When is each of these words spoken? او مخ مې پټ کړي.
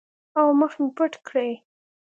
او 0.39 0.47
مخ 0.59 0.73
مې 0.81 0.89
پټ 0.97 1.13
کړي. 1.27 1.49